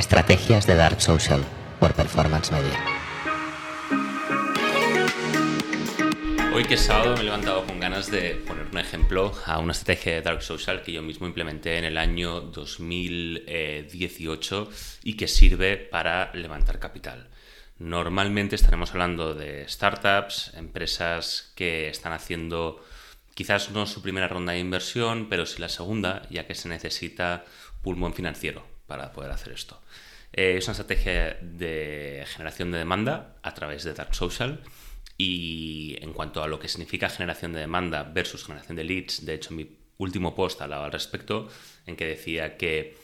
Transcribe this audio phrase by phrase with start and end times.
[0.00, 1.44] Estrategias de Dark Social
[1.78, 2.82] por Performance Media.
[6.54, 9.72] Hoy que es sábado me he levantado con ganas de poner un ejemplo a una
[9.72, 14.70] estrategia de Dark Social que yo mismo implementé en el año 2018
[15.04, 17.28] y que sirve para levantar capital.
[17.78, 22.82] Normalmente estaremos hablando de startups, empresas que están haciendo
[23.34, 27.44] quizás no su primera ronda de inversión, pero sí la segunda, ya que se necesita
[27.82, 29.80] pulmón financiero para poder hacer esto.
[30.32, 34.60] Eh, es una estrategia de generación de demanda a través de Dark Social.
[35.16, 39.34] Y en cuanto a lo que significa generación de demanda versus generación de leads, de
[39.34, 41.48] hecho, mi último post hablaba al respecto,
[41.86, 42.96] en que decía que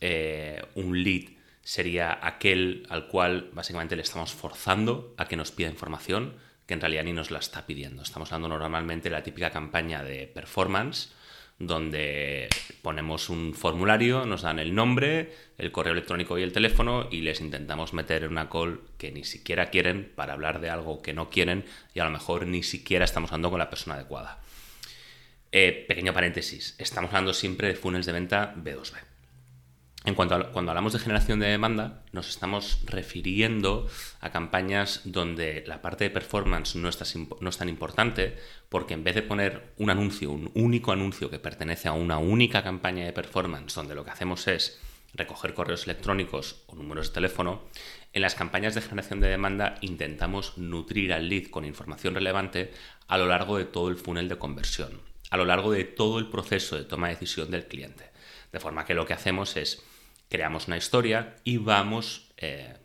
[0.00, 1.24] eh, un lead
[1.64, 6.34] sería aquel al cual básicamente le estamos forzando a que nos pida información
[6.66, 8.04] que en realidad ni nos la está pidiendo.
[8.04, 11.10] Estamos hablando normalmente de la típica campaña de performance
[11.58, 12.48] donde
[12.82, 17.40] ponemos un formulario, nos dan el nombre, el correo electrónico y el teléfono y les
[17.40, 21.30] intentamos meter en una call que ni siquiera quieren para hablar de algo que no
[21.30, 24.40] quieren y a lo mejor ni siquiera estamos hablando con la persona adecuada.
[25.52, 29.11] Eh, pequeño paréntesis, estamos hablando siempre de funnels de venta B2B.
[30.04, 33.88] En cuanto a, cuando hablamos de generación de demanda, nos estamos refiriendo
[34.20, 38.36] a campañas donde la parte de performance no, es tan importante,
[38.68, 42.64] porque en vez de poner un anuncio, un único anuncio que pertenece a una única
[42.64, 44.80] campaña de performance, donde lo que hacemos es
[45.14, 47.62] recoger correos electrónicos o números de teléfono,
[48.12, 52.72] en las campañas de generación de demanda intentamos nutrir al lead con información relevante
[53.06, 55.00] a lo largo de todo el funnel de conversión,
[55.30, 58.10] a lo largo de todo el proceso de toma de decisión del cliente.
[58.50, 59.82] De forma que lo que hacemos es
[60.32, 62.78] creamos una historia y vamos eh,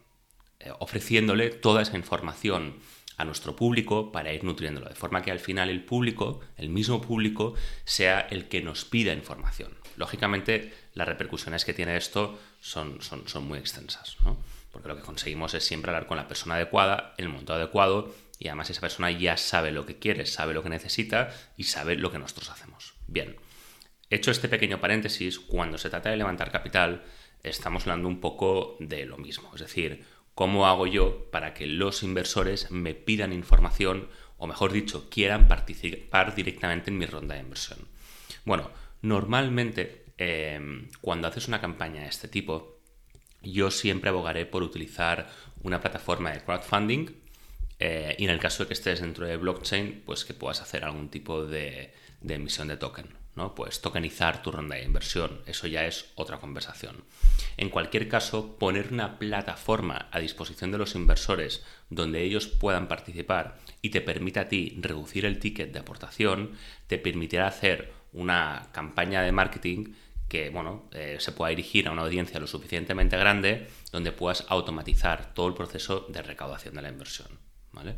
[0.59, 2.75] eh, ofreciéndole toda esa información
[3.15, 6.99] a nuestro público para ir nutriéndolo, de forma que al final el público, el mismo
[6.99, 7.53] público,
[7.85, 9.77] sea el que nos pida información.
[9.95, 14.37] Lógicamente, las repercusiones que tiene esto son, son, son muy extensas, ¿no?
[14.73, 18.13] porque lo que conseguimos es siempre hablar con la persona adecuada, en el momento adecuado,
[18.39, 21.95] y además esa persona ya sabe lo que quiere, sabe lo que necesita y sabe
[21.95, 22.93] lo que nosotros hacemos.
[23.07, 23.37] Bien,
[24.09, 27.03] hecho este pequeño paréntesis, cuando se trata de levantar capital,
[27.43, 29.51] estamos hablando un poco de lo mismo.
[29.53, 34.07] Es decir, ¿cómo hago yo para que los inversores me pidan información
[34.37, 37.79] o, mejor dicho, quieran participar directamente en mi ronda de inversión?
[38.45, 42.79] Bueno, normalmente em, cuando haces una campaña de este tipo,
[43.41, 45.29] yo siempre abogaré por utilizar
[45.63, 47.07] una plataforma de crowdfunding
[47.79, 50.83] eh, y en el caso de que estés dentro de blockchain, pues que puedas hacer
[50.83, 51.93] algún tipo de
[52.27, 53.26] emisión de token.
[53.37, 53.53] ¿No?
[53.53, 57.03] Pues tokenizar tu ronda de inversión, eso ya es otra conversación.
[57.55, 63.59] En cualquier caso, poner una plataforma a disposición de los inversores donde ellos puedan participar
[63.81, 66.53] y te permita a ti reducir el ticket de aportación,
[66.87, 69.93] te permitirá hacer una campaña de marketing
[70.27, 75.33] que bueno, eh, se pueda dirigir a una audiencia lo suficientemente grande donde puedas automatizar
[75.33, 77.29] todo el proceso de recaudación de la inversión.
[77.71, 77.95] ¿vale?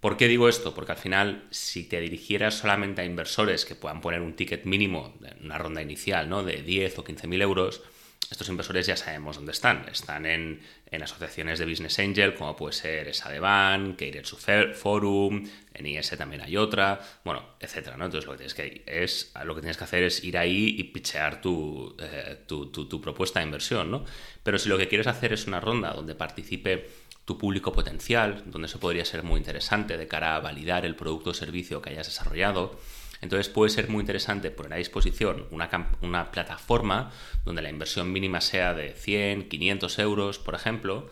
[0.00, 0.74] ¿Por qué digo esto?
[0.74, 5.14] Porque al final, si te dirigieras solamente a inversores que puedan poner un ticket mínimo
[5.22, 6.44] en una ronda inicial ¿no?
[6.44, 7.82] de 10 o 15 mil euros,
[8.30, 9.88] estos inversores ya sabemos dónde están.
[9.90, 10.60] Están en,
[11.02, 14.36] asociaciones de Business Angel, como puede ser esa de Ban, Keiretsu
[14.74, 18.06] Forum, en IS también hay otra, bueno, etcétera, ¿no?
[18.06, 20.84] Entonces lo que tienes que, es, lo que tienes que hacer es ir ahí y
[20.84, 24.04] pichear tu, eh, tu, tu propuesta de inversión, ¿no?
[24.42, 26.88] Pero si lo que quieres hacer es una ronda donde participe
[27.28, 31.28] tu público potencial, donde eso podría ser muy interesante de cara a validar el producto
[31.28, 32.80] o servicio que hayas desarrollado.
[33.20, 35.68] Entonces puede ser muy interesante poner a disposición una,
[36.00, 37.12] una plataforma
[37.44, 41.10] donde la inversión mínima sea de 100, 500 euros, por ejemplo,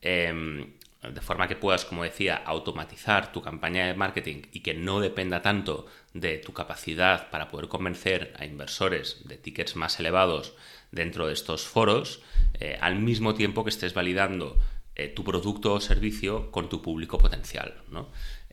[0.00, 5.00] em, de forma que puedas, como decía, automatizar tu campaña de marketing y que no
[5.00, 10.54] dependa tanto de tu capacidad para poder convencer a inversores de tickets más elevados
[10.92, 12.22] dentro de estos foros,
[12.58, 14.56] eh, al mismo tiempo que estés validando
[14.98, 18.10] eh, tu producto o servicio con tu público potencial, ¿no?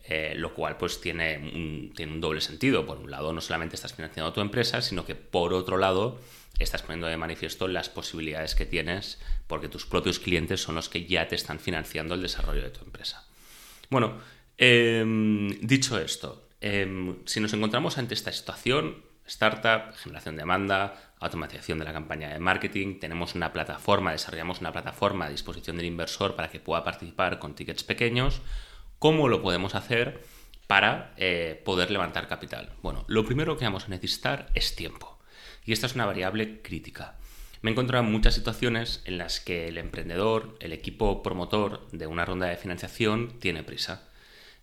[0.08, 2.86] Eh, lo cual pues tiene un, tiene un doble sentido.
[2.86, 6.20] Por un lado, no solamente estás financiando tu empresa, sino que por otro lado
[6.60, 11.06] estás poniendo de manifiesto las posibilidades que tienes porque tus propios clientes son los que
[11.06, 13.26] ya te están financiando el desarrollo de tu empresa.
[13.90, 14.20] Bueno,
[14.56, 21.78] em, dicho esto, em, si nos encontramos ante esta situación, startup, generación de demanda, automatización
[21.78, 26.36] de la campaña de marketing, tenemos una plataforma, desarrollamos una plataforma a disposición del inversor
[26.36, 28.42] para que pueda participar con tickets pequeños.
[28.98, 30.24] ¿Cómo lo podemos hacer
[30.66, 32.72] para eh, poder levantar capital?
[32.82, 35.18] Bueno, lo primero que vamos a necesitar es tiempo.
[35.64, 37.16] Y esta es una variable crítica.
[37.62, 42.06] Me he encontrado en muchas situaciones en las que el emprendedor, el equipo promotor de
[42.06, 44.05] una ronda de financiación tiene prisa.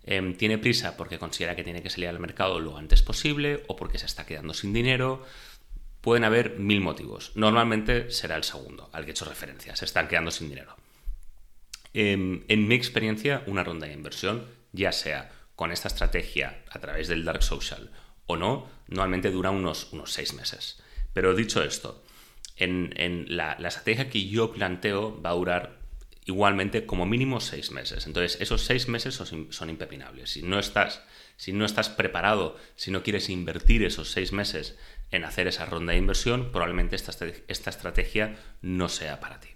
[0.05, 3.75] Em, tiene prisa porque considera que tiene que salir al mercado lo antes posible o
[3.75, 5.23] porque se está quedando sin dinero
[6.03, 7.31] Pueden haber mil motivos.
[7.33, 9.73] Normalmente será el segundo, al que he hecho referencia.
[9.77, 10.75] Se están quedando sin dinero.
[11.94, 17.07] Em, en, mi experiencia, una ronda de inversión, ya sea con esta estrategia a través
[17.07, 17.89] del Dark Social
[18.25, 20.83] o no, normalmente dura unos, unos seis meses.
[21.13, 22.03] Pero dicho esto,
[22.57, 22.94] en,
[23.29, 25.79] la, estrategia que yo planteo va a durar
[26.25, 28.07] igualmente como mínimo seis meses.
[28.07, 30.31] Entonces, esos seis meses son, impepinables.
[30.31, 31.01] Si no, estás,
[31.37, 34.77] si no estás preparado, si no quieres invertir esos seis meses
[35.11, 37.11] en hacer esa ronda de inversión, probablemente esta,
[37.47, 39.49] esta estrategia no sea para ti.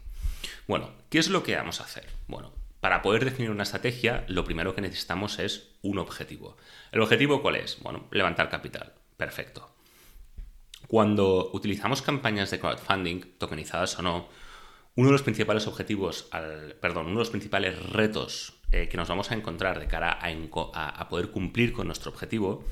[0.67, 2.07] Bueno, ¿qué es lo que vamos a hacer?
[2.27, 6.57] Bueno, para poder definir una estrategia, lo primero que necesitamos es un objetivo.
[6.91, 7.79] ¿El objetivo cuál es?
[7.81, 8.93] Bueno, levantar capital.
[9.15, 9.73] Perfecto.
[10.87, 14.29] Cuando utilizamos campañas de crowdfunding, tokenizadas o no,
[14.97, 16.29] uno de los principales objetivos,
[16.81, 21.09] perdón, uno de los principales retos eh, que nos vamos a encontrar de cara a,
[21.09, 22.65] poder cumplir con nuestro objetivo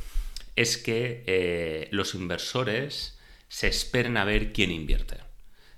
[0.56, 5.18] es que eh, los inversores se esperen a ver quién invierte.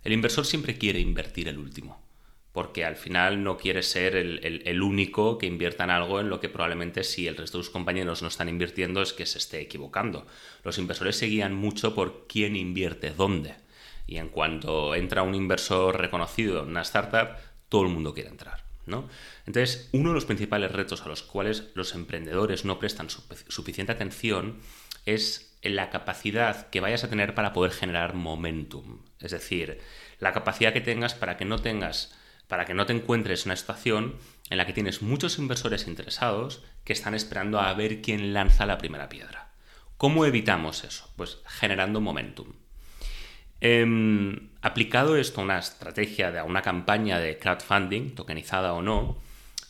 [0.03, 2.07] El inversor siempre quiere invertir el último
[2.57, 6.49] porque al final no quiere ser el, único que invierta en algo en lo que
[6.49, 10.25] probablemente si el resto de sus compañeros no están invirtiendo es que se esté equivocando.
[10.63, 13.57] Los inversores se guían mucho por quién invierte dónde.
[14.07, 17.37] Y en cuanto entra un inversor reconocido en una startup,
[17.69, 18.63] todo el mundo quiere entrar.
[18.87, 19.07] ¿no?
[19.45, 24.59] Entonces, uno de los principales retos a los cuales los emprendedores no prestan suficiente atención
[25.05, 29.01] es la capacidad que vayas a tener para poder generar momentum.
[29.19, 29.81] Es decir,
[30.19, 32.15] la capacidad que tengas para que no tengas
[32.47, 34.15] para que no te encuentres en una situación
[34.49, 38.77] en la que tienes muchos inversores interesados que están esperando a ver quién lanza la
[38.77, 39.51] primera piedra.
[39.97, 41.11] ¿Cómo evitamos eso?
[41.17, 42.53] Pues generando momentum.
[43.59, 49.17] Em, aplicado esto a una estrategia de una campaña de crowdfunding, tokenizada o no,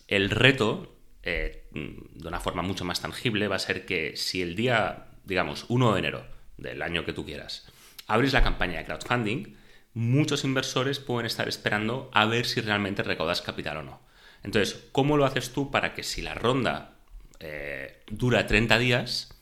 [0.08, 4.56] el reto, eh, de una forma mucho más tangible, va a ser que si el
[4.56, 6.26] día, digamos, 1 de enero
[6.58, 7.68] del año que tú quieras,
[8.08, 9.56] abres la campaña de crowdfunding,
[9.94, 14.02] muchos inversores pueden estar esperando a ver si realmente recaudas capital o no.
[14.44, 16.96] Entonces, ¿cómo lo haces tú para que si la ronda
[17.40, 19.34] eh, dura 30 días,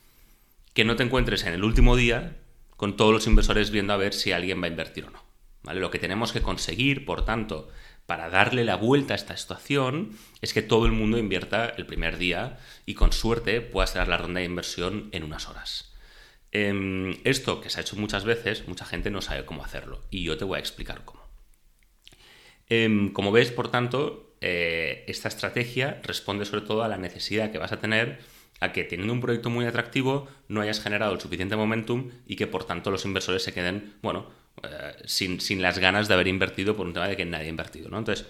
[0.73, 2.35] que no te encuentres en el último día
[2.75, 5.23] con todos los inversores viendo a ver si alguien va a invertir o no?
[5.63, 5.79] ¿Vale?
[5.79, 7.69] Lo que tenemos que conseguir, por tanto,
[8.05, 12.17] para darle la vuelta a esta situación es que todo el mundo invierta el primer
[12.17, 15.93] día y con suerte pueda dar la ronda de inversión en unas horas.
[16.51, 20.23] Em, esto que se ha hecho muchas veces, mucha gente no sabe cómo hacerlo y
[20.23, 21.25] yo te voy a explicar cómo.
[22.69, 27.57] Em, como ves, por tanto, eh, esta estrategia responde sobre todo a la necesidad que
[27.57, 28.19] vas a tener
[28.59, 32.47] a que teniendo un proyecto muy atractivo no hayas generado el suficiente momentum y que
[32.47, 34.29] por tanto los inversores se queden, bueno,
[34.63, 37.49] eh, sin, sin, las ganas de haber invertido por un tema de que nadie ha
[37.49, 37.97] invertido, ¿no?
[37.97, 38.27] Entonces,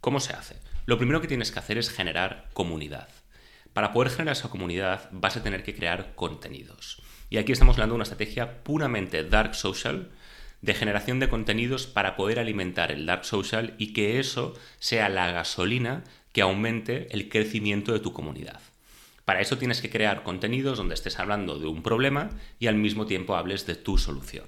[0.00, 0.56] ¿cómo se hace?
[0.86, 3.08] Lo primero que tienes que hacer es generar comunidad.
[3.72, 7.02] Para poder generar esa comunidad vas a tener que crear contenidos.
[7.28, 10.10] Y aquí estamos hablando de una estrategia puramente dark social,
[10.62, 15.30] de generación de contenidos para poder alimentar el dark social y que eso sea la
[15.30, 18.60] gasolina que aumente el crecimiento de tu comunidad.
[19.26, 22.30] Para eso tienes que crear contenidos donde estés hablando de un problema
[22.60, 24.46] y al mismo tiempo hables de tu solución.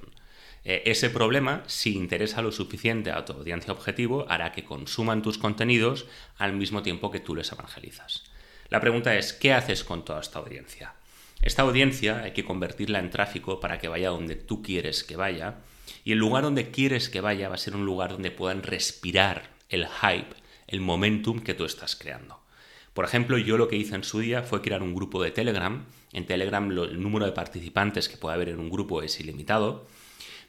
[0.64, 5.36] Eh, ese problema, si interesa lo suficiente a tu audiencia objetivo, hará que consuman tus
[5.36, 8.22] contenidos al mismo tiempo que tú les evangelizas.
[8.68, 10.94] La pregunta es, ¿qué haces con toda esta audiencia?
[11.42, 15.56] Esta audiencia hay que convertirla en tráfico para que vaya donde tú quieres que vaya
[16.04, 19.50] y el lugar donde quieres que vaya va a ser un lugar donde puedan respirar
[19.70, 20.36] el hype,
[20.68, 22.46] el momentum que tú estás creando.
[22.94, 25.86] Por ejemplo, yo lo que hice en su día fue crear un grupo de Telegram.
[26.12, 29.86] En Telegram el número de participantes que puede haber en un grupo es ilimitado,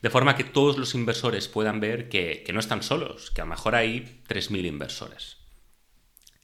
[0.01, 3.45] de forma que todos los inversores puedan ver que, que no están solos, que a
[3.45, 5.37] lo mejor hay 3.000 inversores.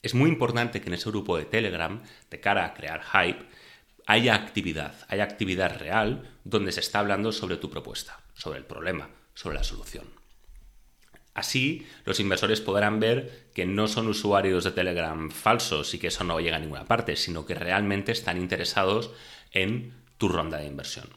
[0.01, 3.45] Es muy importante que en ese grupo de Telegram, de cara a crear hype,
[4.05, 9.09] haya actividad, haya actividad real donde se está hablando sobre tu propuesta, sobre el problema,
[9.33, 10.24] sobre la solución.
[11.35, 16.23] Así, los inversores podrán ver que no son usuarios de Telegram falsos y que eso
[16.23, 19.11] no llega a ninguna parte, sino que realmente están interesados
[19.51, 21.09] en tu ronda de inversión.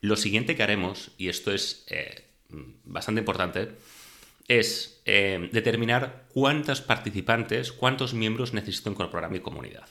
[0.00, 2.24] Lo siguiente que haremos, y esto es eh,
[2.84, 3.72] bastante importante,
[4.46, 9.88] es eh, determinar cuántos participantes, cuántos miembros necesito incorporar a mi comunidad.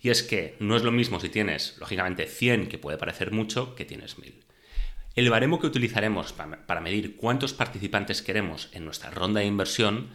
[0.00, 3.74] Y es que no es lo mismo si tienes, lógicamente, 100, que puede parecer mucho,
[3.74, 4.42] que tienes 1000.
[5.14, 10.10] El baremo que utilizaremos para medir cuántos participantes queremos en nuestra ronda de inversión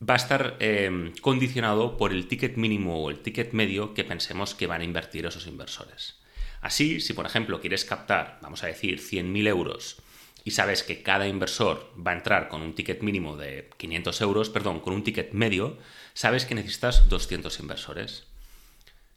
[0.00, 4.54] va a estar eh, condicionado por el ticket mínimo o el ticket medio que pensemos
[4.54, 6.20] que van a invertir esos inversores.
[6.60, 10.02] Así, si por ejemplo quieres captar, vamos a decir, 100.000 euros
[10.46, 14.48] y sabes que cada inversor va a entrar con un ticket mínimo de 500 euros,
[14.48, 15.76] perdón, con un ticket medio,
[16.14, 18.28] sabes que necesitas 200 inversores.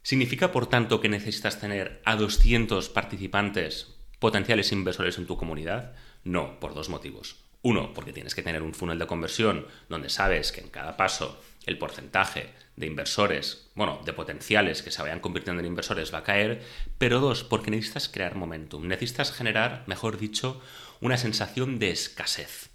[0.02, 5.94] Significa, por tanto, que necesitas tener a 200 participantes potenciales inversores en tu comunidad?
[6.22, 7.36] No, por dos motivos.
[7.62, 11.42] Uno, porque tienes que tener un funnel de conversión donde sabes que en cada paso
[11.66, 16.24] el porcentaje de inversores, bueno, de potenciales que se vayan convirtiendo en inversores va a
[16.24, 16.62] caer,
[16.96, 20.60] pero dos, porque necesitas crear momentum, necesitas generar, mejor dicho,
[21.00, 22.70] una sensación de escasez.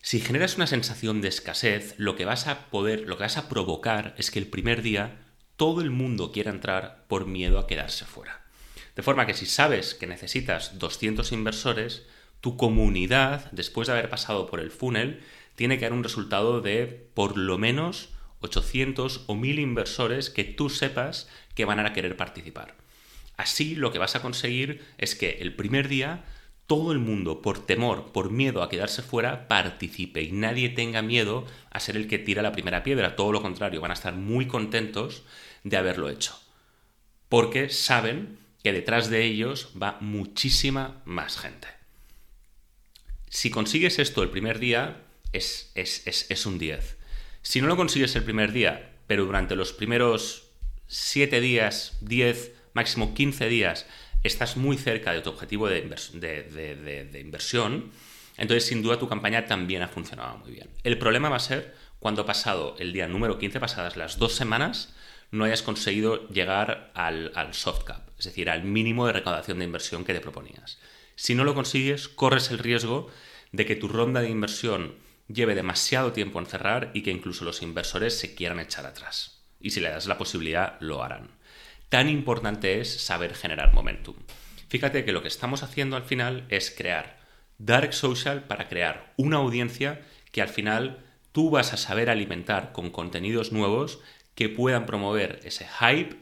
[0.00, 3.48] Si generas una sensación de escasez, lo que vas a poder, lo que vas a
[3.48, 5.18] provocar es que el primer día
[5.56, 8.45] todo el mundo quiera entrar por miedo a quedarse fuera.
[8.96, 12.06] De forma que si sabes que necesitas 200 inversores,
[12.40, 15.20] tu comunidad, después de haber pasado por el funnel,
[15.54, 18.08] tiene que dar un resultado de por lo menos
[18.40, 22.74] 800 o 1000 inversores que tú sepas que van a querer participar.
[23.36, 26.24] Así lo que vas a conseguir es que el primer día
[26.66, 31.46] todo el mundo, por temor, por miedo a quedarse fuera, participe y nadie tenga miedo
[31.70, 33.14] a ser el que tira la primera piedra.
[33.14, 35.22] Todo lo contrario, van a estar muy contentos
[35.64, 36.34] de haberlo hecho.
[37.28, 41.68] Porque saben que detrás de ellos va muchísima más gente.
[43.30, 46.96] Si consigues esto el primer día, es, es, un 10.
[47.42, 50.48] Si no lo consigues el primer día, pero durante los primeros
[50.88, 53.86] 7 días, 10, máximo 15 días,
[54.24, 57.92] estás muy cerca de tu objetivo de, de, inversión,
[58.36, 60.70] entonces sin duda tu campaña también ha funcionado muy bien.
[60.82, 64.34] El problema va a ser cuando ha pasado el día número 15, pasadas las dos
[64.34, 64.92] semanas,
[65.30, 70.04] no hayas conseguido llegar al, soft cap, es decir, al mínimo de recaudación de inversión
[70.04, 70.78] que te proponías.
[71.14, 73.10] Si no lo consigues, corres el riesgo
[73.52, 74.94] de que tu ronda de inversión
[75.28, 79.42] lleve demasiado tiempo en cerrar y que incluso los inversores se quieran echar atrás.
[79.60, 81.36] Y si le das la posibilidad, lo harán
[81.88, 84.16] tan importante es saber generar momentum.
[84.68, 87.18] Fíjate que lo que estamos haciendo al final es crear
[87.58, 90.02] Dark Social para crear una audiencia
[90.32, 94.00] que al final tú vas a saber alimentar con contenidos nuevos
[94.36, 96.14] que puedan promover ese hype,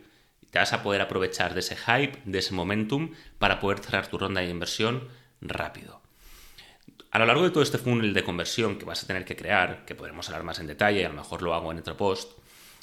[0.50, 4.16] te vas a poder aprovechar de ese hype, de ese momentum, para poder cerrar tu
[4.16, 5.09] ronda de inversión
[5.42, 6.00] rápido.
[7.11, 9.85] A lo largo de todo este funnel de conversión que vas a tener que crear,
[9.85, 12.38] que podremos hablar más en detalle, a lo mejor lo hago en otro post,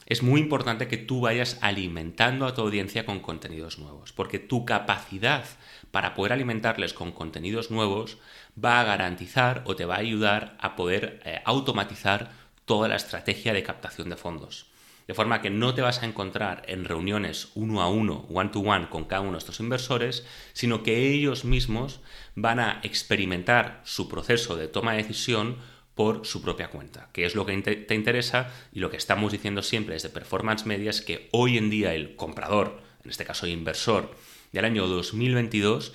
[0.06, 4.66] es muy importante que tú vayas alimentando a tu audiencia con contenidos nuevos, porque tu
[4.66, 5.46] capacidad
[5.92, 8.18] para poder alimentarles con contenidos nuevos
[8.62, 12.32] va a garantizar o te va a ayudar a poder eh, automatizar
[12.66, 14.71] toda la estrategia de captación de fondos.
[15.12, 18.62] De forma que no te vas a encontrar en reuniones uno a uno, one to
[18.62, 22.00] one, con cada uno de estos inversores, sino que ellos mismos
[22.36, 25.58] van a experimentar su proceso de toma de decisión
[25.96, 29.64] por su propia cuenta, que es lo que te interesa y lo que estamos diciendo
[29.64, 34.16] siempre desde Performance Media es que hoy en día el comprador, en este caso inversor,
[34.54, 35.92] del año 2022,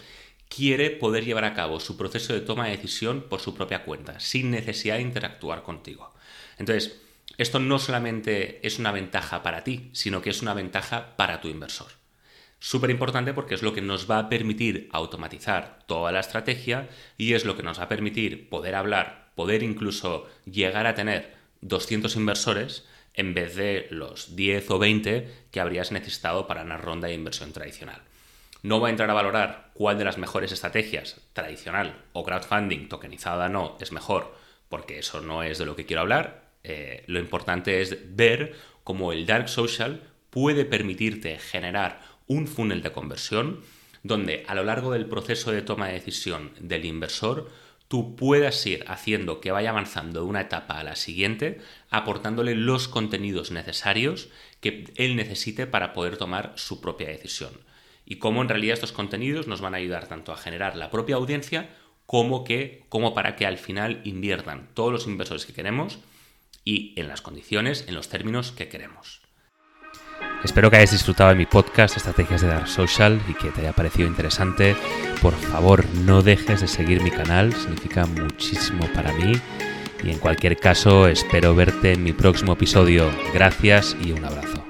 [0.50, 4.20] quiere poder llevar a cabo su proceso de toma de decisión por su propia cuenta,
[4.20, 6.12] sin necesidad de interactuar contigo.
[6.58, 7.00] Entonces,
[7.38, 11.48] esto no solamente es una ventaja para ti, sino que es una ventaja para tu
[11.48, 11.88] inversor.
[12.58, 16.88] Súper importante porque es lo que nos va a permitir automatizar toda la estrategia
[17.18, 21.36] y es lo que nos va a permitir poder hablar poder incluso llegar a tener
[21.60, 27.06] 200 inversores en vez de los 10 o 20 que habrías necesitado para una ronda
[27.06, 28.02] de inversión tradicional.
[28.62, 33.48] No voy a entrar a valorar cuál de las mejores estrategias, tradicional o crowdfunding, tokenizada
[33.48, 34.34] no, es mejor,
[34.68, 36.45] porque eso no es de lo que quiero hablar.
[36.68, 42.90] Eh, lo importante es ver cómo el dark social puede permitirte generar un funnel de
[42.90, 43.60] conversión
[44.02, 47.48] donde a lo largo del proceso de toma de decisión del inversor
[47.86, 52.88] tú puedas ir haciendo que vaya avanzando de una etapa a la siguiente, aportándole los
[52.88, 54.28] contenidos necesarios
[54.60, 57.52] que él necesite para poder tomar su propia decisión.
[58.04, 61.14] Y cómo en realidad estos contenidos nos van a ayudar tanto a generar la propia
[61.14, 61.70] audiencia
[62.06, 66.00] como, que, como para que al final inviertan todos los inversores que queremos
[66.66, 69.22] y en las condiciones, en los términos que queremos.
[70.44, 73.72] Espero que hayas disfrutado de mi podcast Estrategias de Dark Social y que te haya
[73.72, 74.76] parecido interesante.
[75.22, 79.32] Por favor, no dejes de seguir mi canal, significa muchísimo para mí.
[80.04, 83.10] Y en cualquier caso, espero verte en mi próximo episodio.
[83.32, 84.65] Gracias y un abrazo.